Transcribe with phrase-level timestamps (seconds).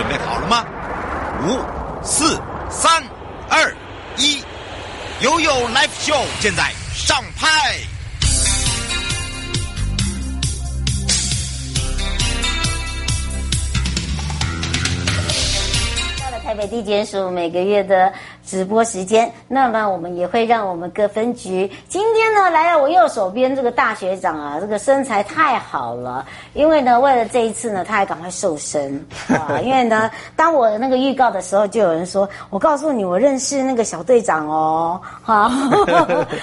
[0.00, 0.64] 准备好了吗？
[1.44, 1.60] 五、
[2.02, 2.40] 四、
[2.70, 3.04] 三、
[3.50, 3.70] 二、
[4.16, 4.42] 一，
[5.20, 7.76] 悠悠 Live Show 现在上拍。
[16.18, 18.10] 到了台北地检署每个月的。
[18.50, 21.70] 直播时间，那么我们也会让我们各分局。
[21.88, 29.06] 今天呢来到我右手边这个大学长啊，这个身材太好了，因为呢为了这一次呢，他还赶快瘦身。
[29.30, 35.48] 啊，因为呢当我的那个预告的时候，就有人说，我告诉你，我认识那个小队长哦，好，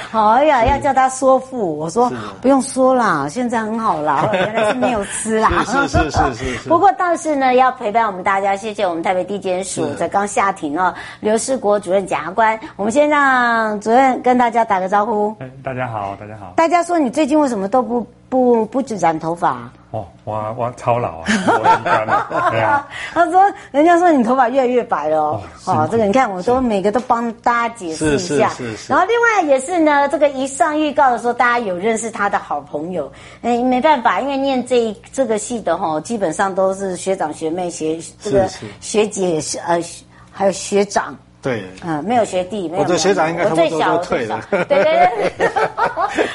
[0.09, 2.09] 好哎呀，要叫他说腹，我说
[2.41, 11.96] 不用说啦，现在很好啦，原来是没有吃啦，是是是是，是，是，不过倒是呢要陪伴我们大家，谢谢我们台北地检署在刚下庭哦，刘世国主任。
[12.05, 15.35] 检察官，我们先让主任跟大家打个招呼。
[15.39, 16.53] 哎，大家好，大家好。
[16.55, 19.69] 大家说你最近为什么都不不不染头发？
[19.91, 22.27] 哦，我我超老啊，我干了。
[22.51, 22.85] 对啊。
[23.13, 25.41] 他说，人家说你头发越来越白了哦。
[25.65, 28.49] 哦，这个你看，我都每个都帮大家解释一下。
[28.49, 28.93] 是是是，是。
[28.93, 33.09] 然后另外也是呢，这个一上预告的时候，大家有认识他的好朋友。
[33.43, 38.49] 哎，没办法，因为念这一这个系的哈，基本上都是学长学妹学这个
[38.81, 39.81] 学姐是呃
[40.29, 41.17] 还有学长。
[41.47, 42.83] 对，嗯，没有学弟，没有。
[42.83, 44.41] 我的学长应该他们都都退了。
[44.51, 45.47] 对对对。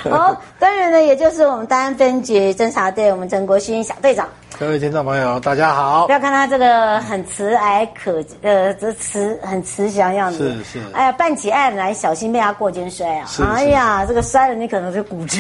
[0.11, 4.27] 好，当然呢，也就是我们大安分局侦查队，我们陈国勋小队长。
[4.59, 6.07] 各位听众朋友，大家好。
[6.07, 10.53] 不要看他这个很慈蔼可，呃，这慈很慈祥样子。
[10.65, 10.81] 是是。
[10.93, 13.27] 哎呀，办起案来小心被他过肩摔啊！
[13.55, 15.39] 哎呀，这个摔了你可能就骨折。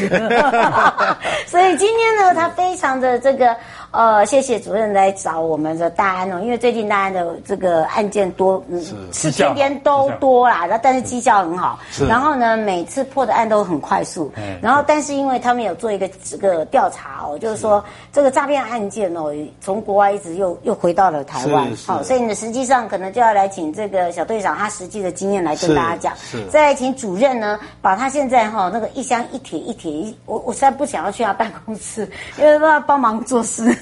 [1.46, 3.56] 所以今天呢，他非常的这个。
[3.92, 33.76] 呃，谢谢主任来找我们的大安哦，因为最近大安的这个案件多，嗯，是天天都多啦，然后但是绩效很好，是然后呢，每次破的案都很快速，然后但是因为他们有做一个这个调查哦，就是说这个诈骗案件哦，从国外一直又又回到了台湾，好，所以呢，实际上可能就要来请这个小队长他实际的经验来跟大家讲，是，再请主任呢，把他现在哈那个一箱一铁一铁一，我我实在不想要去他办公室，因为他帮忙做事。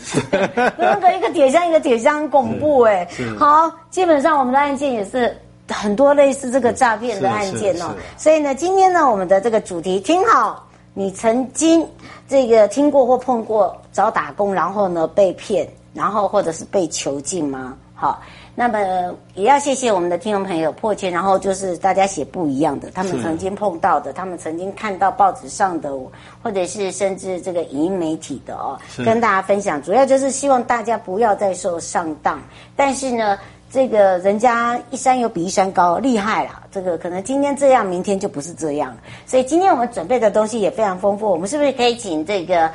[0.76, 5.36] 那个一个铁箱一个铁箱很恐怖哎，好，基本上我们的案件也是
[5.68, 11.86] 很多类似这个诈骗的案件哦，所以呢，今天呢，我们的这个主题听好，你曾经
[12.28, 17.74] 这个听过或碰过找打工，然后呢被骗，然后或者是被囚禁吗？
[17.94, 18.20] 好。
[18.60, 18.78] 那么
[19.34, 25.90] 也要谢谢我们的听众朋友破千，然后就是大家写不一样的，他们曾经碰到的，他们曾经看到报纸上的，
[26.42, 32.38] 或者是甚至这个影音媒体的哦，跟大家分享，主要就是希望大家不要再受上当。
[32.76, 33.38] 但是呢，
[33.72, 38.94] 这个人家一山有比一山高，厉害了，这个可能今天这样，明天就不是这样。
[39.24, 42.70] 所以今天我们准备的东西也非常丰富，我们是不是可以请这个？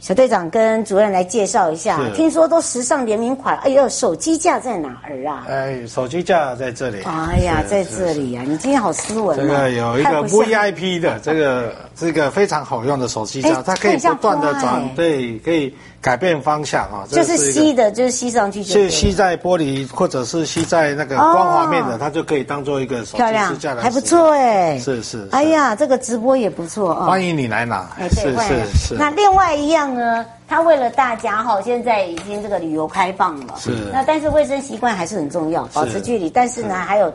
[0.00, 5.44] 小队长跟主任来介绍一下，听说都时尚联名款，哎呦，手机架在哪儿啊？
[5.48, 7.02] 哎，手机架在这里。
[7.02, 8.46] 哎呀，在这里呀、啊！
[8.48, 9.42] 你今天好斯文、啊。
[9.42, 15.74] 这个有一个 VIP 的，这个这个非常好用的手机架，它可以不断的转，对，可以。
[16.00, 23.82] 改变方向啊，就是吸的，就是吸上去就，是吸在玻璃或者是吸在那个光滑面的，哦、它就可以当做一个手机支架来。
[23.82, 25.28] 还不错哎，是是，是。
[25.32, 27.90] 哎呀，这个直播也不错啊，欢迎你来拿。
[27.98, 28.94] 哎，对，是是是。
[28.94, 33.70] 那另外一样呢，他为了大家哈，现在已经这个旅游开放了，是。
[33.92, 36.28] 那但是卫生习惯还是很重要，保持距离。
[36.30, 37.12] 但是呢，还有。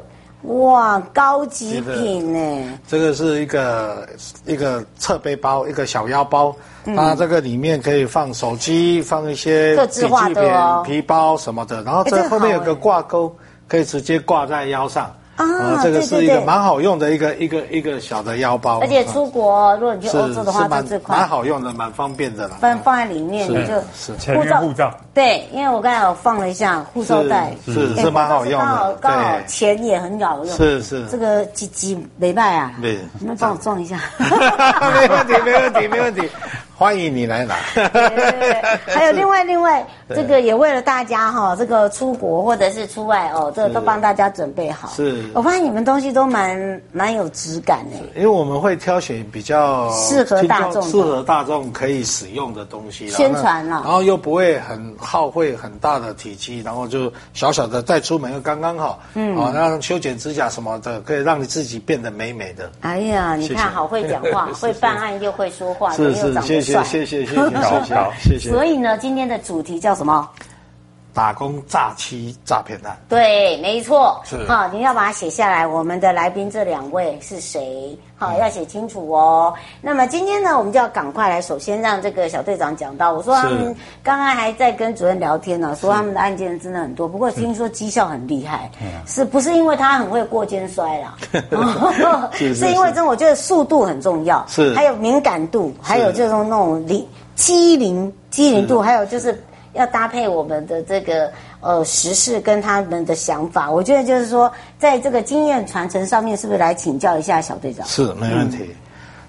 [0.47, 2.77] 哇，高级品呢！
[2.85, 4.05] 这个是一个
[4.45, 6.53] 一个侧背包，一个小腰包。
[6.83, 11.81] 嗯、它这个里面可以放手机，放一些笔记本、哦、皮包什么的。
[11.83, 13.33] 然后这后面有个挂钩，
[13.69, 15.15] 可以直接挂在腰上。
[15.35, 22.57] 啊，这个是一个蛮好用的一个一个一个小的腰包，而且出国如果你去欧洲的话，就这款蛮好用的，蛮方便的了。
[22.61, 23.73] 放放在里面，你就
[24.35, 24.93] 护照护照。
[25.13, 28.65] 对，因为我刚才有放了一下护照袋，是是蛮好用的。
[28.65, 31.05] 刚好刚好钱也很好用，是是。
[31.07, 32.73] 这个几几没卖啊？
[32.81, 33.99] 对，你们帮我装一下。
[34.19, 36.29] 没问题，没问题，没问题。
[36.75, 37.55] 欢迎你来拿。
[38.87, 44.89] 还有另外另外，这个也为了大家哈，这个出国或者是出外哦，这个都帮大家准备好。
[44.89, 47.97] 是，我发现你们东西都蛮蛮有质感的。
[48.15, 58.99] 因为我们会挑选比较适合大众、适合大众可以使用的东西，宣传了，然后又不会很耗费很大的体积，然后就小小的带出门又刚刚好。
[59.13, 62.71] 嗯，啊，让修剪指甲什么的，可以让你自己变得美美的。
[62.81, 66.13] 哎呀，你看好会讲话， 会办案又会说话，是
[66.63, 68.49] 是，谢谢谢谢谢谢， 谢谢。
[68.49, 70.29] 所以呢，今天的主题叫什么？
[71.13, 75.65] 打工诈欺诈骗案，对，没错，是好，你要把它写下来。
[75.67, 77.95] 我们的来宾这两位是谁？
[78.17, 79.53] 好，嗯、要写清楚哦。
[79.79, 83.13] 那么今天呢，我们就要赶快来，首先让这个小队长讲到。
[83.13, 88.71] 我说他们刚刚还在跟主任聊天呢，说他们的案件真的很多，不过听说绩效很厉害，
[89.05, 91.15] 是不是因为他很会过肩摔啦？
[92.33, 99.39] 是，是因为这我觉得速度很重要，是还有敏感度，还有这种那种灵机灵机灵度，还有就是。
[99.73, 107.85] 要搭配我们的这个呃时事跟他们的想法，我觉得就是说，在这个经验传承上面，是不是来请教一下小队长？
[107.87, 108.59] 是，没问题。
[108.61, 108.75] 嗯、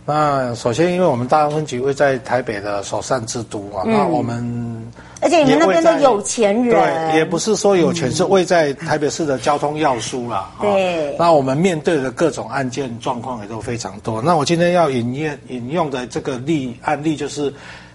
[0.05, 4.93] 那首先，因为我们大安分局位在台北的首善之都啊，嗯、那我们
[5.23, 10.50] 而且你们那边的有钱人，对，也不是说有钱，是位在台北市的交通要枢啦。
[10.61, 11.17] 对、嗯。
[11.19, 14.20] 那我们面对的各种案件状况也都非常多。
[14.20, 17.50] 那我今天要引用引用的这个例案例就是。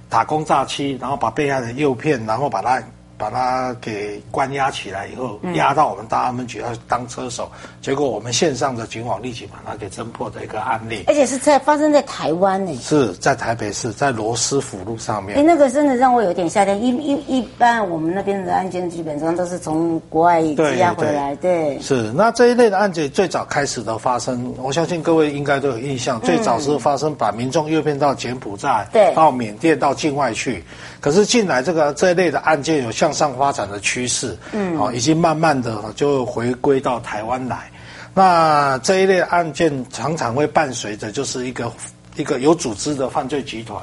[0.10, 2.82] 打工诈欺，然后把被害人诱骗，然后把他。
[3.19, 7.51] 把他给关押起来以后，押到我们大安门局要当车手，
[7.81, 15.38] 结果我们线上的警网立即把他给侦破的一个案例，而且是在发生在台湾呢，是在台北市，在罗斯福路上面。
[15.38, 16.74] 哎，那个真的让我有点吓到。
[16.74, 30.63] 一一一般我们那边的案件基本上都是从国外寄押回来，对，对，是，那这一类的案件最早开始的发生，我相信各位应该都有印象，最早是发生把民众诱骗到柬埔寨，对，到缅甸到境外去。
[31.01, 37.70] 可是近来这个这一类的案件有向上发展的趋势，嗯，哦，已经慢慢的就回归到台湾来。
[38.14, 41.72] 那这一类案件常常会伴随着就是一个
[42.16, 43.82] 一个有组织的犯罪集团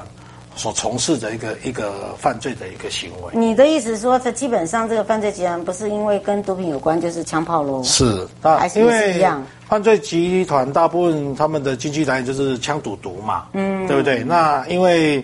[0.55, 3.31] 所从事的一个一个犯罪的一个行为。
[3.33, 7.83] 你的意思说，这基本上这个犯罪集团不是因为跟毒品有关，就是枪炮喽？
[7.83, 8.79] 是，还是
[9.13, 9.43] 一样？
[9.67, 14.23] 犯罪集团大部分他们的经济来源就是枪赌毒嘛，嗯，对不对？
[14.23, 15.23] 那因为。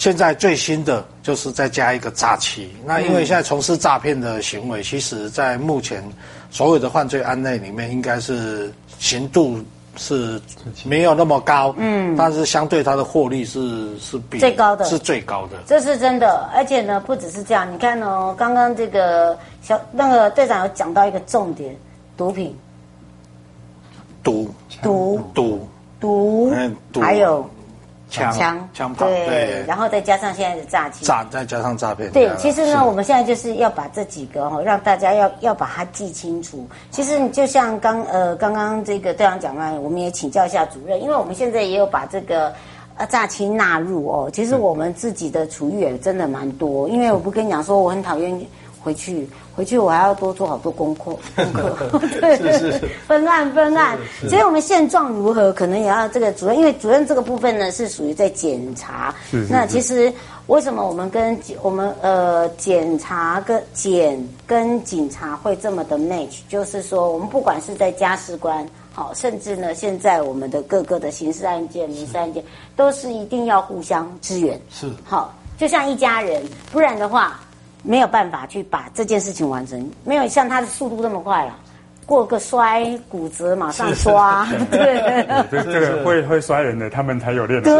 [0.00, 6.02] 现在最新的就是再加一个诈欺，那因为现在从事诈骗的行为，其实在目前
[6.50, 9.62] 所有的犯罪案类里面，应该是刑度
[9.98, 10.40] 是
[10.86, 16.48] 没有那么高，嗯，但是相对它的获利是是比最高的，是最高的，这是真的。
[16.54, 21.76] 而且呢，不只是这样，你看哦，刚刚这个小那个队长有讲到一个重点，
[22.16, 22.56] 毒品，
[24.22, 24.50] 毒。
[24.80, 25.20] 毒。
[25.34, 25.68] 毒。
[26.00, 27.46] 毒，嗯，还有。
[28.10, 32.10] 枪枪枪炮对，然后再加上现在的诈欺，诈再加上诈骗。
[32.10, 36.66] 对，其实呢，我们现在就是要把这几个哈，让大家要要把它记清楚。
[36.90, 42.52] 其实你就像刚呃刚刚这个队长讲完，我们也请教一下主任，因为我们现在也有把这个
[42.96, 44.28] 呃诈欺纳入哦。
[44.32, 48.46] 其实我们自己的处遇也真的蛮多，因为我不跟你讲说我很讨厌
[48.82, 49.28] 回去。
[49.54, 53.98] 回去我还要多做好多功课，功 课对，是是分案分案。
[54.26, 59.14] 所以我们现状如何，可能也要这个主任，因为主任这个部分呢是属于在检查。
[59.30, 60.10] 是是是，那其实
[60.46, 66.38] 为什么我们跟我们呃检查跟检跟警察会这么的 match？
[66.48, 72.42] 就是说，我们不管是在家事官，好，甚至呢现在我们的各个的刑事案件、民事案件，
[72.76, 74.58] 都是一定要互相支援。
[74.70, 76.42] 是好，就像一家人，
[76.72, 77.38] 不然的话。
[77.82, 81.58] 没有办法去把这件事情完成，没有像他的速度那么快了。
[82.10, 87.62] 过个摔骨折马上刷， 对，这 这个会会摔人的，他们才有练。
[87.62, 87.72] 对，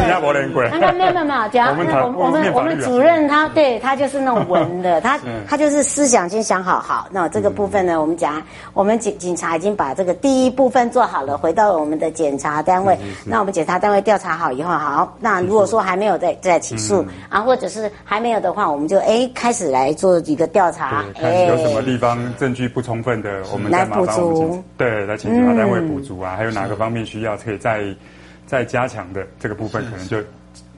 [0.00, 0.66] 新加坡人鬼。
[0.70, 7.06] 没有没有没有没有，讲我们我们我们主任他对他就是那种文的， 他他就是思想先想好好。
[7.10, 8.42] 那这个部分呢，我们讲
[8.72, 12.98] 我们警警察已经把这个第一部分做好了，回到了我们的检查单位。
[13.22, 21.04] 那我们检查单位调查好以后，好，那如果说还没有再再起诉啊，或者是还没有的话，我们就哎开始来做一个调查。
[21.22, 23.73] 哎有什么地方证据不充分的，我们。
[23.74, 27.84] 来补足，对，来请其他单位补足啊，嗯、还有哪个方面需要可以再
[28.46, 30.18] 再加强的这个部分，可能就。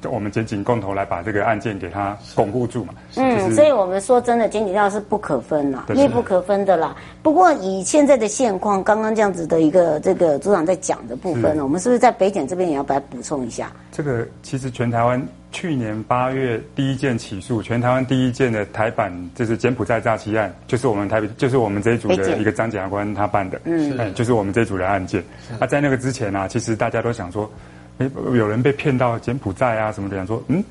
[0.06, 2.94] 我们检警共同来把这个案件给它巩固住嘛。
[3.16, 6.96] 嗯，就是、所以我们说真的，检警要是不可分啦，密不可分的啦。
[7.22, 13.72] 不过以现在的现况，刚刚这样子的一个这个组长在讲的部分呢，我们是不是在北检这边也要把它补充一下？
[13.92, 15.20] 这个其实全台湾
[15.50, 25.22] 去年八月第一件起诉，全台湾第一件的台版就是柬埔寨诈欺案，就是我们台北，就是我们这一组的一个张检察官他办的，嗯，就是我们这一组的案件。
[25.58, 27.50] 那、啊、在那个之前呢、啊，其实大家都想说。
[27.98, 30.62] 哎，有人被骗到柬埔寨啊什么的，想说，嗯，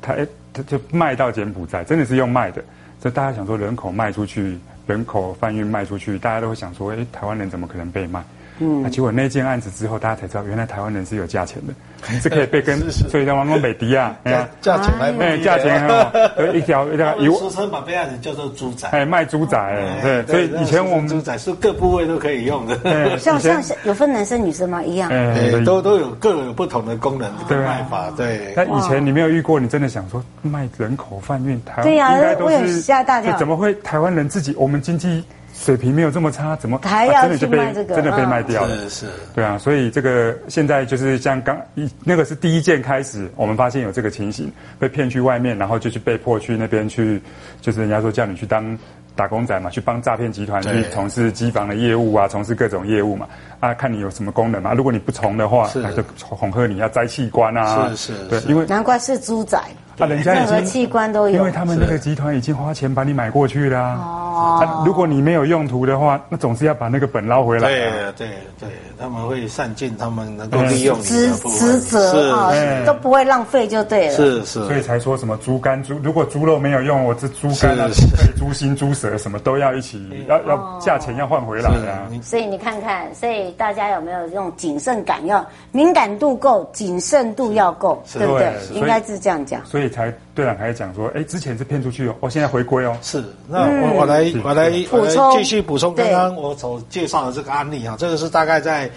[0.00, 2.62] 他哎，他就卖到柬埔寨，真的是用卖的。
[3.00, 8.22] 所以大家想说，人口卖出去，人口贩运卖出去，大家都会想说，哎，台湾人怎么可能被卖？
[8.58, 11.74] 嗯，那结果那件案子之后，大家才知道原来台湾人是有价钱的。
[12.22, 19.58] 是可以被跟，所以叫王美迪啊，价价钱来卖，价钱哦，一条一条，俗称把被害人叫做猪仔，哎，卖猪仔，
[20.02, 24.84] 对，所以以前我们猪仔是各部位都可以用的， 像像有分男生女生吗？
[24.84, 28.52] 一样，哎，都都有各有不同的功能跟卖法，对。
[28.54, 35.24] 那以前你没有遇过，你真的想说卖人口贩运，台湾对呀，应该都是吓大家，怎么会台湾人自己我们经济？
[35.58, 37.96] 水平没有这么差，怎么还要去卖这个？
[37.96, 47.20] 真的被卖掉了，是是，对啊，所以这个现在就是像刚一那个是第一件开始，我们发现有这个情形，被骗去外面，然后就去被迫去那边去，
[47.60, 48.78] 就是人家说叫你去当
[49.16, 53.26] 打工仔嘛，去帮诈骗集团去从事机房的业务啊，从事各种业务嘛，
[53.58, 59.58] 啊，看你有什么功能嘛，如果你不从的话，那就恐吓你要摘器官啊，是是，对，因为难怪是猪仔。
[59.98, 63.78] 啊，人家已经任何器官都有，因为他们那个集团已经花钱把你买过去了。
[63.78, 67.68] 哦，啊，如果你没有用途的话，那总是要把那个本捞回来。
[67.68, 67.80] 对
[68.16, 68.28] 对
[68.60, 72.52] 对，他们会善尽他们能够利用职职责啊，
[72.84, 74.14] 都不会浪费就对了。
[74.14, 77.88] 是是，所以才说什么猪肝猪，如果猪肉没有用，我这猪肝啊、
[78.36, 79.98] 猪心、猪舌什么都要一起，
[80.28, 82.04] 要要价钱要换回来啊。
[82.22, 85.24] 所以你看看，所以大家有没有这种谨慎感？
[85.26, 88.52] 要敏感度够，谨慎度要够，对不对？
[88.72, 89.64] 应该是这样讲。
[89.64, 89.85] 所以。
[89.88, 92.96] 才队长还讲说，哎，之前是骗出去哦，我现在回归哦。
[93.02, 98.90] 是，那我我来我来我来继续补充刚刚我所介绍的这个案例啊，这个是大概在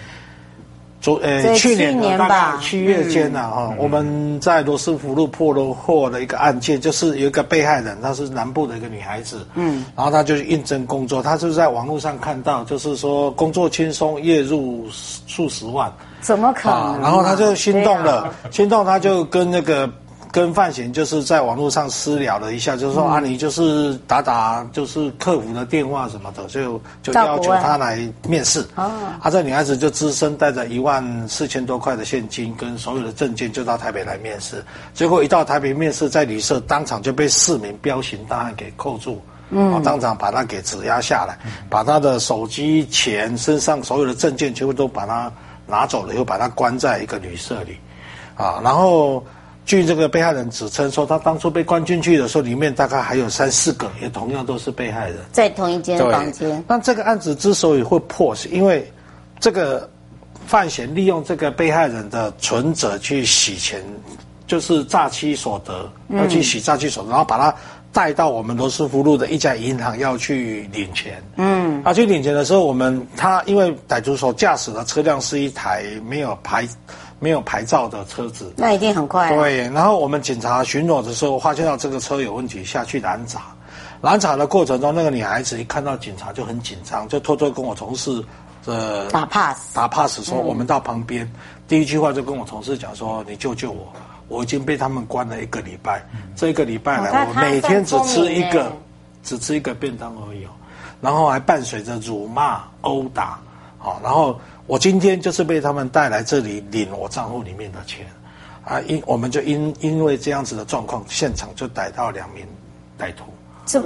[1.00, 14.86] 昨呃去年大概七月间呢哈，我们在罗斯福路破了获的一个案件，就是有一个被害人，她是南部的一个女孩子，嗯，然后她就去应征工作，她就是在网络上看到，就是说工作轻松，月入
[15.26, 17.00] 数十万，怎么可能？
[17.00, 19.90] 然后她就心动了，心动，她就跟那个。
[20.32, 28.60] 跟范闲就是在网络上私聊了一下，就是说、嗯、啊，你就是打打就是客服的电话什么的，就就要求他来面试。
[28.76, 28.88] 哦，
[29.20, 34.64] 啊，这女孩子就只身带着一万四千多块的现金跟所有的证件，就到台北来面试。
[34.94, 39.20] 结果一到台北面试，在旅社当场就被四名彪形大汉给扣住，
[39.50, 41.36] 嗯，当场把他给指压下来，
[41.68, 45.32] 把他的手机、钱、身上所有的证件全部都把他
[45.66, 47.76] 拿走了，又把他关在一个旅社里，
[48.36, 49.24] 啊，然后。
[49.66, 56.64] 据这个被害人指称说，他当初被关进去的时候，里面大概还有三四个，也同样都是被害人，在同一间房间。
[56.66, 58.90] 那这个案子之所以会破，是因为
[59.38, 59.88] 这个
[60.46, 63.80] 范闲利用这个被害人的存折去洗钱，
[64.46, 67.54] 就是诈欺所得，要去洗诈欺所得，然后把他
[67.92, 71.22] 带到我们罗斯福路的一家银行要去领钱。
[71.36, 76.66] 嗯，啊，去领钱的时候，我们他因为歹徒所驾驶的车辆是一台没有牌。
[77.20, 79.36] 没有牌照的车子，那一定很快啊。
[79.36, 83.42] 对，然后我们警察巡逻的时候，发现到这个车有问题，下去拦查。
[84.00, 88.24] 拦查的过程中，那个女孩子一看到警察就很紧张，就偷偷跟我同事
[88.64, 91.22] 呃打 pass，打 pass 说我们到旁边。
[91.26, 91.32] 嗯、
[91.68, 93.92] 第一句话就跟我同事讲说：“你救救我，
[94.28, 98.72] 我已经被他们关了一个礼拜，嗯、这一个礼拜来我每天只吃一个，
[99.22, 100.46] 只吃一个便当而已，
[101.02, 103.38] 然后还伴随着辱骂、殴打，
[103.80, 108.06] 好，然后。”我今天就是被他们带来这里领我账户里面的钱，
[108.64, 112.46] 啊，因我们就因因为这样子的状况，现场就逮到两名
[112.96, 113.24] 歹徒。
[113.66, 113.82] 这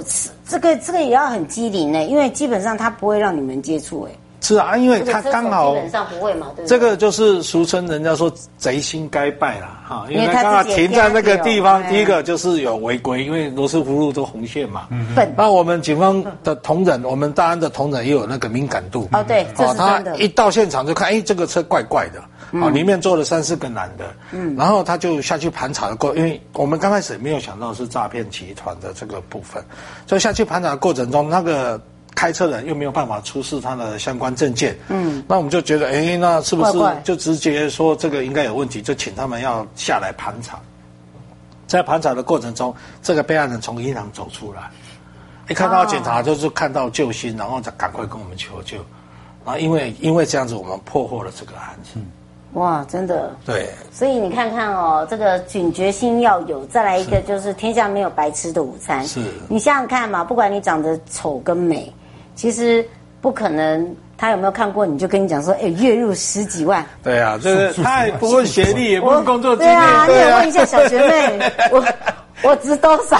[0.47, 4.11] 这个这个也要很机灵呢，因为基本上他不会让你们接触哎。
[4.41, 14.87] 是啊，因为他刚好基本上不会嘛，对，这个就是俗称人家说贼心该败了哈，因为他刚好停在那个地方，第一个就是有违规，因为罗斯福路都红线嘛。
[14.91, 15.15] 嗯。
[15.35, 19.09] 那我们警方的同仁，我们大安的同仁也有那个敏感度。
[19.13, 20.11] 哦，对，这是真的。
[20.11, 22.19] 他一到现场就看，哎，这个车怪怪的，
[22.59, 24.05] 啊，里面坐了三四个男的。
[24.31, 24.55] 嗯。
[24.55, 29.63] 然后他就下去盘查的过，因为我们刚开始没有想到是诈骗集团的这个部分，
[30.05, 31.81] 所以下去盘查的过程中，那个。
[32.15, 40.57] 开车人又没有办法出示他的相关证件，嗯，那我们就觉得，哎，那是不是就直接说这个应该有问题，就请他们要下来盘查。
[41.67, 44.71] 在盘查的过程中，这个被害人从银行走出来，
[45.49, 48.77] 一看到警察就是看到救星，然后再赶快跟我们求救。
[49.43, 51.99] 啊，因为因为这样子，我们破获了这个案子。
[52.53, 53.35] 哇，真的。
[53.45, 53.67] 对。
[53.91, 59.05] 所以你看看哦，这个警觉心要有，再来一个就是天下没有白吃的午餐。
[59.05, 59.19] 是。
[59.49, 61.91] 你想想看嘛，不管你长得丑跟美。
[62.35, 62.85] 其实
[63.21, 64.85] 不可能，他有没有看过？
[64.85, 66.85] 你就跟你讲说，哎，月入十几万。
[67.03, 69.75] 对啊，就是 他也不问学历，也不问工作经验。
[69.75, 71.39] 对啊，你也问一下小学妹，
[71.71, 71.83] 我
[72.43, 73.17] 我值多少？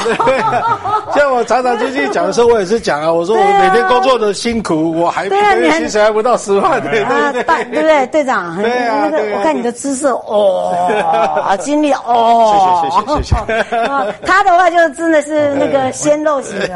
[1.16, 8.56] 像我常常出去讲的时候，我也是讲啊，我说我每天工作的辛苦，我还对啊，薪水还不到十万，对对对，对不对，队长？
[8.62, 14.14] 对啊，那个我看你的姿色哦， 经历哦，谢谢谢谢谢谢。
[14.26, 16.60] 他的话就真的是那个鲜肉型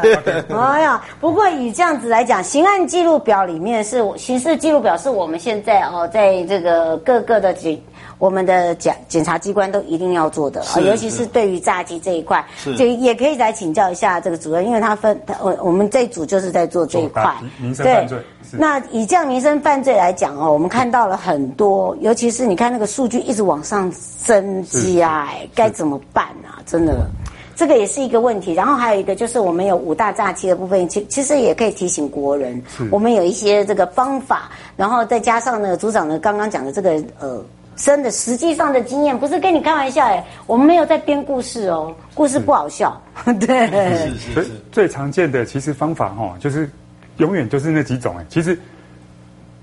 [0.58, 7.80] 哎呀，不过以这样子来讲，刑案记录表里面是刑事记录表，是我们现在哦，在这个各个的警。
[8.20, 12.44] 我们的检检察机关都一定要做的啊，尤其是对于诈欺这一块，
[12.76, 18.18] 就也可以来请教一下这个主任，因为他分他我我们这一组就是在做这一块，民生犯罪。
[18.52, 23.90] 那以这样民生犯罪来讲哦，我们看到了很多，尤其是你看那个数据一直往上
[24.22, 26.60] 增加，哎，该怎么办啊？
[26.66, 27.08] 真的，
[27.56, 28.52] 这个也是一个问题。
[28.52, 37.42] 然后还有一个就是我们有五大诈欺的部分，其其实也可以提醒国人，我们有一些这个方法，然后再加上呢，组长呢刚刚讲的这个呃。
[37.82, 43.66] 真的，实际上的经验不是跟你开玩笑哎，我们没有在编故事哦，故事不好笑，是 对。
[43.68, 44.50] 是是是。
[44.70, 46.68] 最常见的其实方法哈，就是
[47.16, 48.24] 永远就是那几种哎。
[48.28, 48.58] 其实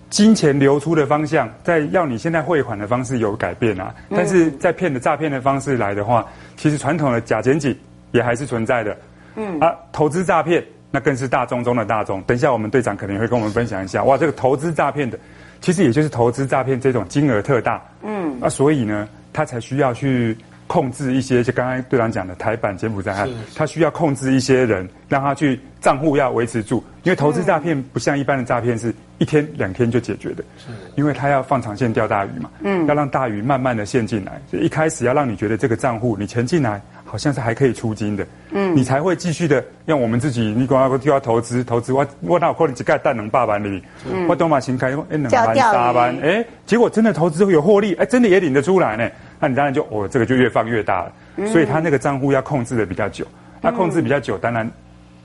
[0.10, 7.78] 金钱流出的方向，在要你现在汇款的方式有改变啊，但是在骗的诈骗的方式来的话，其实传统的假检警
[8.12, 8.98] 也还是存在的。
[9.36, 12.22] 嗯啊，投资诈骗那更是大众中的大众。
[12.24, 15.20] 等一下我们队长可能会跟我们分享一下，哇，这个投资诈骗的。
[15.62, 20.38] 其实也就是投资诈骗这种金额特大，嗯，那所以呢，他才需要去
[20.68, 36.82] 控制一些，就刚刚队长讲的台版柬埔寨案，他需要控制一些人，让他去账户要维持住，因为投资诈骗不像一般的诈骗是一天两天就解决的，是，因为他要放长线钓大鱼嘛，嗯，要让大鱼慢慢的陷进来，所以一开始要让你觉得这个账户你钱进来。
[37.08, 49.10] 好像是还可以出金的，嗯，你才会继续的让我们自己，你光要就要投资投资，我我哪有可能只盖蛋能八万里，嗯，我都嘛先开哎两万三万，哎，结果真的投资会有获利，哎，真的也领得出来呢，
[49.40, 53.26] 那你当然就哦，这个就越放越大了，嗯，所以他那个账户要控制的比较久，
[53.62, 54.70] 那控制比较久，当然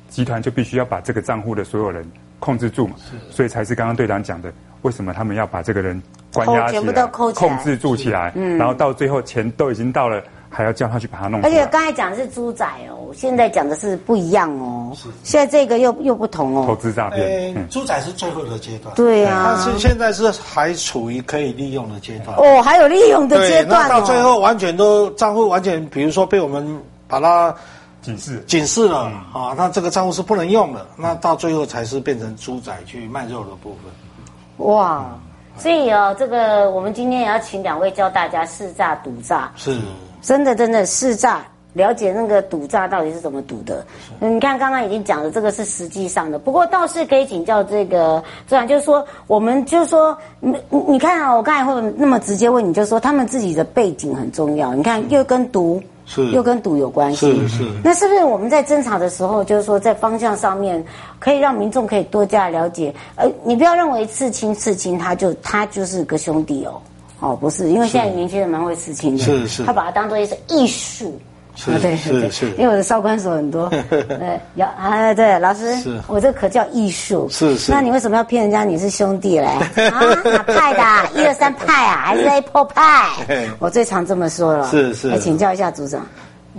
[0.09, 2.09] 集团就必须要把这个账户的所有人
[2.39, 6.01] 控制住嘛，是，所以才是刚刚队长讲的，为什么他们要把这个人
[6.33, 10.23] 关押起来，控制住起来，嗯，然后到最后钱都已经到了。
[10.53, 11.41] 还要叫他去把它弄。
[11.43, 14.93] 而且刚才讲的是猪仔哦，现在讲的是不一样哦。
[14.95, 15.09] 是。
[15.25, 16.65] 现在这个又又不同哦。
[16.67, 17.69] 投资诈骗。
[17.71, 18.95] 猪仔是最后的阶段。
[18.95, 19.55] 对啊。
[19.57, 22.37] 但是现在是还处于可以利用的阶段。
[22.37, 23.89] 哦，还有利用的阶段。
[23.89, 26.79] 那到最后完全都账户完全，比如说被我们
[27.09, 27.55] 把它
[28.03, 30.87] 警示警示了啊，那这个账户是不能用的。
[30.97, 34.67] 那到最后才是变成猪仔去卖肉的部分。
[34.67, 35.19] 哇，
[35.57, 39.51] 所以哦，这个我们今天也要请两位教大家识诈赌诈。
[39.57, 39.79] 是。
[40.23, 43.85] 真的，真的试诈，了解那个赌诈到底是怎么赌的。
[44.21, 46.39] 你看，刚刚已经讲了，这个是实际上的。
[46.39, 54.73] 不过倒是可以请教这个，这样就是说，我们就是说，你你看啊，我刚才会那么直接问你，就是说，他们自己的背景很重要。
[54.75, 57.65] 你看，又跟赌是又跟赌有关系，是是。
[57.83, 60.85] 那是不是我们在侦查的时候，就是说，在方向上面
[61.19, 62.95] 可以让民众可以多加了解？
[63.17, 66.81] 呃，你不要认为刺青刺青，他就他就是个兄弟哦。
[67.23, 71.21] 哦，不是，因为现在年轻人蛮会刺青的，是是，他把它当做一种艺术，
[71.55, 75.73] 是对是是，因为我的少管所很多，对， 要啊，对，老师，
[76.09, 79.47] 我这可叫艺术，是是，那你为什么要骗人家你是兄弟嘞？
[79.91, 81.21] 啊，哪派的？
[81.21, 83.09] 一二三派啊，还是 Apple 派？
[83.61, 86.05] 我最常这么说了，是是，来请教一下组长。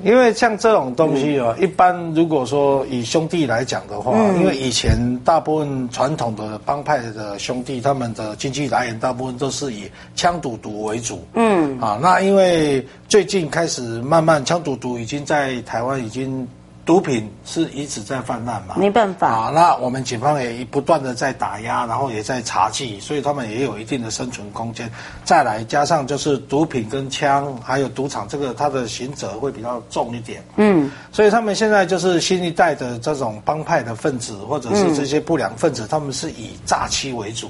[0.03, 9.83] 因为像这种东西哦，一般如果说以兄弟来讲的话，因为以前大部分传统的帮派的兄弟，他们的经济来源大部分都是以
[10.15, 11.23] 枪赌毒为主。
[11.35, 16.47] 嗯，啊，那因为最近开始慢慢枪赌毒已经在台湾已经。
[16.85, 18.75] 毒品是一直在泛滥嘛？
[18.77, 19.51] 没办法啊。
[19.53, 24.91] 那我们警方也不断的在打压，然后也在查缉，所以他们也有一定的生存空间。
[25.23, 30.43] 再来加上就是毒品跟枪，还有赌场，这个它的刑责会比较重一点。
[30.57, 37.49] 嗯，所以他们现在就是新一代的这种帮派的分子，或者是这些不良分子，他们是以诈欺为主。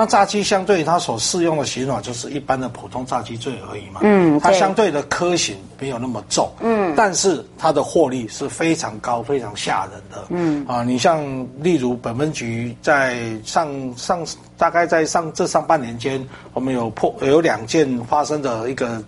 [0.00, 10.66] 那诈欺相对于他所适用的刑法就是一般的普通诈欺罪而已嘛，嗯，它相对的科刑没有那么重，嗯，但是它的获利是非常高、非常吓人的，嗯。
[10.66, 19.04] 啊，你像例如本分局在上上大概在上这上半年间，我们有破有两件发生的一个。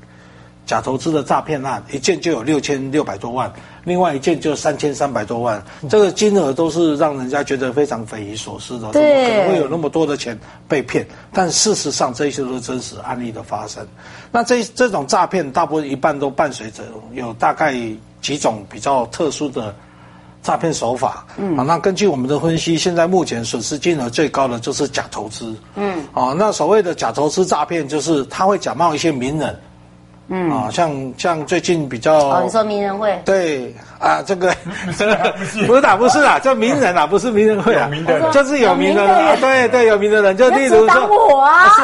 [0.64, 3.52] 假投资的诈骗案，一件就有六千六百多万，
[3.84, 11.04] 另外一件就三千三百多万，这个金额都是让人家觉得非常匪夷所思的，怎么可能会有那么多的钱被骗？
[11.32, 13.84] 但事实上，这些都是真实案例的发生。
[14.30, 17.74] 那这这种诈骗，大部分一半都伴随着有大概
[18.20, 19.74] 几种比较特殊的
[20.42, 21.26] 诈骗手法。
[21.36, 25.54] 嗯，啊，那根据我们的分析，现在目前损失金额最高的就是假投资。
[25.74, 29.58] 嗯，啊，那所谓的假投资诈骗，就是他会假冒一些名人。
[30.32, 30.50] 嗯。
[30.50, 33.20] 啊，像像最近比较哦，你说名人会。
[33.24, 34.52] 对啊，这个
[35.66, 35.80] 不是。
[35.80, 37.88] 打不是啊，叫名人啊，不是名人会啊，
[38.32, 41.08] 就是有名的人，对对，有名的人，就例如说，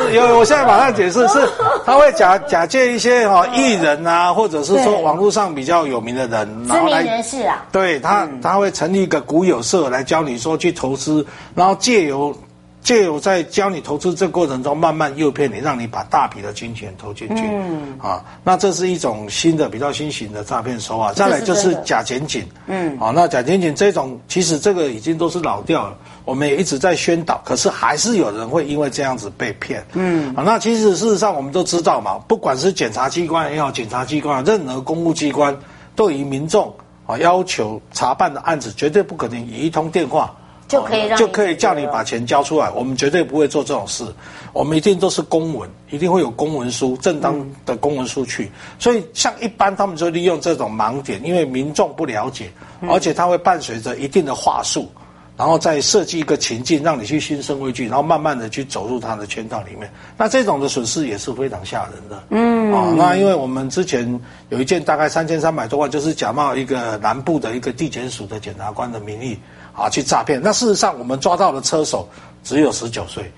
[0.02, 1.38] 是有，我现在马上解释， 是
[1.84, 12.34] 他会假假借一些哈艺人啊，或者是说网络上比较有名的人，知名人士啊，对他他会成立一个股友社来教你说去投资，然后借由。
[12.82, 17.42] 借由在教你投资这个过程中，慢慢诱骗你，让你把大笔的金钱投进去。
[17.46, 21.12] 嗯啊，那这是一种新的、比较新型的诈骗手法。
[21.12, 22.46] 再来就是假检警。
[22.66, 25.96] 嗯啊，那假检警这种，其实这个已经都是老掉了。
[26.24, 29.84] 我们也一直在宣导，可是还是有人会因为这样子被骗。
[29.92, 35.54] 嗯啊，那其实事实上我们都知道嘛，不管是检察机关也好，检察机关任何公务机关，
[35.94, 36.72] 对于民众
[37.06, 40.34] 啊要求查办的案子，绝对不可能以一通电话。
[40.68, 44.04] 就可以让就可以叫你把钱交出来，我们绝对不会做这种事，
[44.52, 48.50] 我们一定都是公文，一定会有公文书，正当的公文书去。
[48.78, 52.52] 所以像一般他们就利用这种盲点，因为民众不了解，
[52.82, 54.90] 而且他会伴随着一定的话术，
[55.38, 59.90] 然后再设计一个情境，让你去心生畏惧，然后慢慢的去走入他的圈套里面。
[60.18, 62.22] 那这种的损失也是非常吓人的。
[62.28, 69.38] 嗯，啊，那因为我们之前有一件大概三千三百多万，就是假冒一个南部的一个地检署的检察官的名义。
[69.78, 70.40] 啊，去诈骗。
[70.42, 72.08] 那事实上，我们抓到的车手
[72.42, 73.30] 只有十九岁，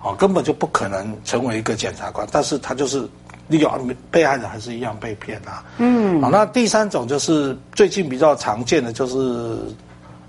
[0.00, 2.26] 啊，根本就不可能成为一个检察官。
[2.30, 3.08] 但是他就是
[3.48, 5.64] 利用被害人还是一样被骗啊。
[5.78, 6.22] 嗯。
[6.22, 9.58] 好，那第三种就是最近比较常见的，就是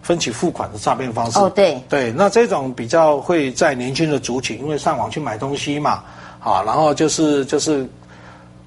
[0.01, 1.37] 分期付款的诈骗方式。
[1.37, 1.79] 哦，对。
[1.87, 6.03] 对，那这种比较会在年轻的族群，因为上网去买东西嘛，
[6.39, 7.87] 啊，然后就是就是。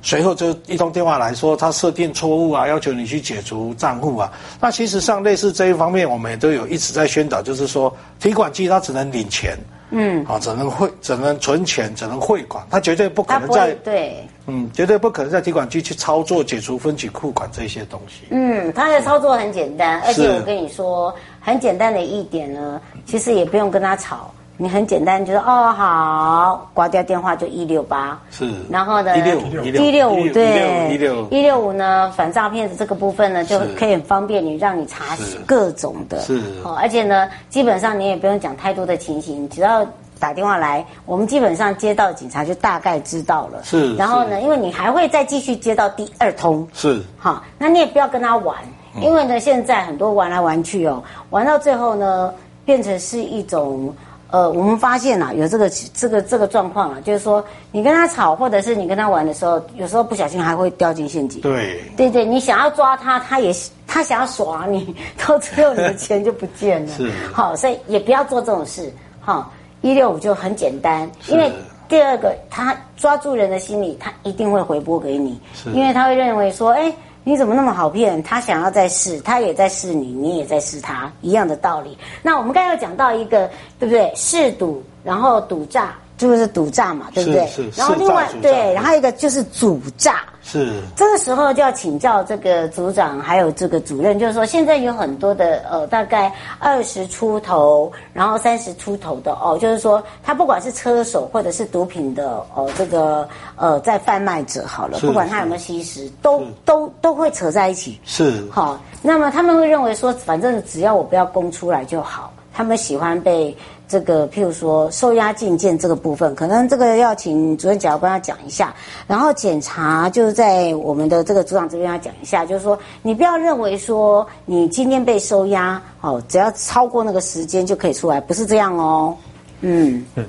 [0.07, 4.33] 随后就一通电话来说，他设定错误啊，要求你去解除账户啊。
[4.61, 9.59] 那其实上类似这一方面，我们也都有一直在宣导，就是说提款机它只能领钱，
[9.91, 18.29] 嗯，啊，只能汇，只能存钱，只能汇款，它绝对不可能在对，嗯，绝对不可能在提款机去操作解除分期付款这些东西。
[18.31, 24.33] 嗯，它的操作很简单，而且我跟你说，很简单的一点呢，其实也不用跟他吵。
[24.59, 29.65] 你很简单，就是哦好，挂掉电话就一六八，是，然后呢，一六五。
[29.65, 30.29] 一六五。
[30.33, 31.73] 对，一六一六五。
[31.77, 39.87] 呢，反诈骗的这个部分呢，就可以很方便你让你查各种的，是，哦，而且呢，基本上你也不用讲太多的情形，只要
[40.19, 48.57] 打电话来，我们基本上接到警察就大概知道了，是，然后呢，因为你还会再继续接到第二通，是，好，那你也不要跟他玩，
[49.03, 52.33] 因为呢，现在很多玩来玩去哦，玩到最后呢，
[52.65, 53.95] 变成是一种。
[54.31, 61.41] 呃，我们发现啊，有这个这个这个状况啊，就是说你跟他吵，或者是你跟他玩的时候，有时候不小心还会掉进陷阱。
[61.41, 63.55] 对，对对，你想要抓他，他也
[63.87, 66.93] 他想要耍你，到最后你的钱就不见了。
[66.93, 68.93] 是，好，所以也不要做这种事。
[69.21, 71.53] 好，一六五就很简单，因为
[71.89, 75.41] 第二个他抓住人的心理，他一定会回拨给你，
[75.73, 76.93] 因为他会认为说，哎。
[77.29, 78.23] 你怎么那么好骗？
[78.23, 81.99] 他想要再试，他也在试你，你也在试他，一样的道理。
[82.23, 84.13] 那我们刚才讲到一个，对不对？
[84.15, 85.93] 试赌，然后赌诈。
[86.17, 87.47] 就是赌诈嘛，对不对？
[87.49, 87.71] 是。
[87.71, 90.25] 是然后另外对，然后一个就是主诈。
[90.43, 90.81] 是。
[90.95, 108.01] 这个时候就要请教这个组长，还有这个主任，就是说现在有很多的呃，大概二十出头，然后三十出头的哦，就是说他不管是车手或者是毒品的哦，这个呃在贩卖者好了，不管他有没有吸食，都都都会扯在一起。
[108.05, 108.43] 是。
[108.51, 113.55] 好，那么他们会认为说，反正只要我不要供出来就好，他们喜欢被。
[113.89, 118.75] 这个，譬如说收押禁见这个部分，可能这个要请主任检察官要讲一下。
[119.07, 129.17] 然后检查就是在我们的这个组长这边要讲一下，就是说你不要认为说你今天被收押，哦，只要超过那个时间就可以出来，不是这样哦。
[129.61, 130.25] 嗯，对，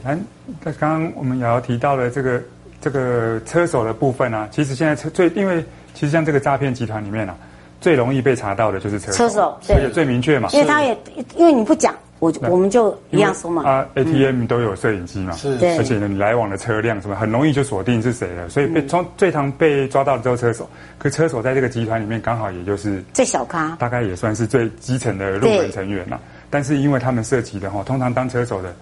[0.63, 2.41] 那刚刚我们也要提到了这个
[2.79, 7.35] 这个车手的部分啊，其实现在车最因为其实像这个诈骗集团里面啊，
[7.81, 10.97] 最容易被查到的就是车手，车手对，而且最明确嘛，因为他也
[11.35, 11.93] 因为你不讲。
[12.19, 26.19] 我我们就一样说嘛，啊，ATM 都有摄影机嘛，是，而且呢，你来往的车辆什么很容易就锁定是谁了，所以被从最常被抓到的就是车手，可车手在这个集团里面刚好也就是最小咖，大概也算是最基层的入门成员了。
[26.49, 28.73] 但是因为他们涉及的哈，通常当车手的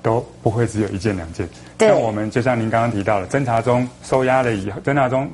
[0.00, 1.46] 都不会只有一件两件，
[1.78, 5.30] 像我们就像您刚刚提到的，侦查中收押了以后，侦查中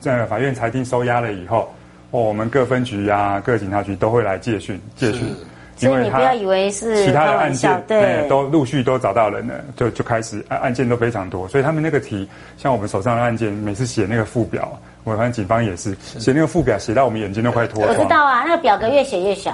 [0.00, 1.72] 在法院裁定收押了以后，
[2.10, 5.32] 哦，我们各分局啊、各警察局都会来借讯借讯。
[5.78, 17.92] 所以你不要以为是其他的案件，对，都陆续都找到人了，就就开始案案件都非常多，所以他们那个题，像我们手上的案件，每次写那个附表，我发现警方也是写那个附表，写到我们眼睛都快脱了。
[17.92, 19.52] 我知道啊，那个表格越写越小，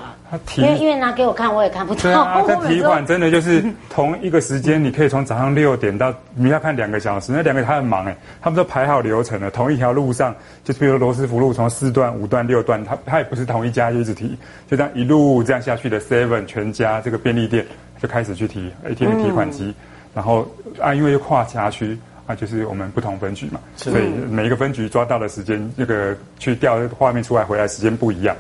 [0.57, 2.03] 因为因为拿给我看，我也看不到。
[2.03, 14.37] 对啊，他提款真的就是同一个时间，你可以从早上六点到你要看两个小时，那两个他很忙哎，他们都排好流程了，同一条路上，就比如罗斯福路从四段、五段、六段，他他也不是同一家就一直提，
[14.69, 17.65] 就这样一路这样下去的 Seven 全家这个便利店
[18.01, 19.75] 就开始去提 ATM 提款机，
[20.15, 20.47] 然后
[20.81, 21.99] 啊，因为又跨辖区。
[22.27, 28.35] 啊，就是我们不同分局嘛，所以每一个分局抓到的时间，那个去调画面出来回来时间不一样，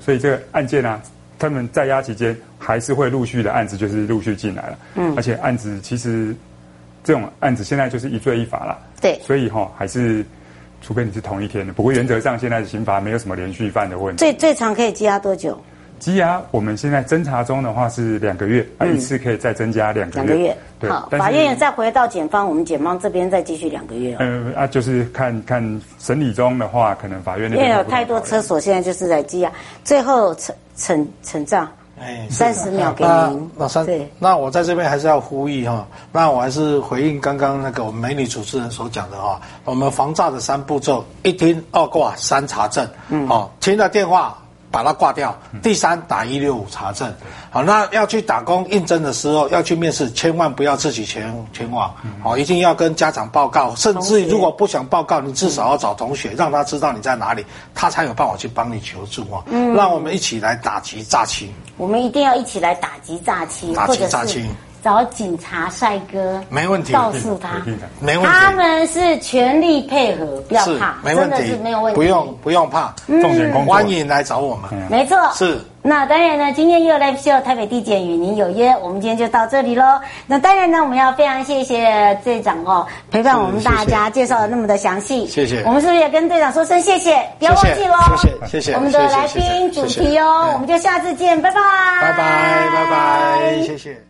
[0.00, 1.00] 所以这个案件啊，
[1.38, 6.34] 他们在押期间还是会陆续的案子就是陆续进来了，嗯，而且案子其实
[7.02, 10.24] 这种案子现在就是一罪一罚了，对，所以哈还是
[10.82, 14.18] 除非你是同一天的，不过原则上现在的刑罚没有什么连续犯的问题。
[14.18, 15.58] 最最长可以羁押多久？
[16.00, 20.26] 羁押我们现在侦查中的话是两个月，啊，一次可以再增加两个月。
[20.26, 20.88] 两个月，对。
[20.88, 24.16] 好，法院再回到检方，我们检方这边再继续两个月。
[24.18, 27.68] 嗯啊，就是看看审理中的话，可能法院那边。
[27.68, 29.52] 因为有太多车所现在就是在羁押，
[29.84, 31.68] 最后呈呈呈账。
[32.02, 33.50] 哎，三十秒给您。
[33.54, 42.88] 那三对，那我在这边还是要呼吁哈，那我还是回应刚刚那个我们美女主持人所讲的哈，我们防诈的三步骤：一听、二挂、三查证。
[43.10, 44.34] 嗯，哦，听了电话。
[44.70, 45.36] 把它挂掉。
[45.62, 47.12] 第三，打一六五查证。
[47.50, 51.92] 好，那要去打工应征的时候，要去面试，千万不要自己前前往。
[52.22, 59.42] 好，一定要跟家长报告，甚至如果不想报告，你至少要找同学，让他知道你在哪里，他才有办法去帮你求助啊。
[59.46, 61.52] 嗯，让我们一起来打击诈欺。
[61.76, 64.44] 我们一定要一起来打击诈欺，打击诈欺。
[64.82, 66.92] 找警察帅哥，没问题。
[66.92, 67.62] 告诉他，
[68.00, 68.32] 没问题。
[68.32, 71.96] 他们是全力配合，不要怕，真的是没有问题。
[71.96, 74.70] 不用不用怕，重点工作，欢迎来找我们。
[74.90, 75.58] 没错，是。
[75.82, 79.98] 那当然呢，今天 You Live Show 台北地检与您有约，我们今天就到这里喽。
[80.26, 85.26] 那当然呢，我们要非常谢谢队长哦，陪伴我们大家，介绍的那么的详细。
[85.26, 85.62] 谢谢。
[85.64, 87.26] 我们是不是也跟队长说声谢谢？
[87.38, 87.94] 不要忘记喽。
[88.18, 88.74] 谢谢谢谢。
[88.74, 91.60] 我们的来宾主题哦，我们就下次见，拜拜。
[92.02, 94.09] 拜拜拜拜，谢谢。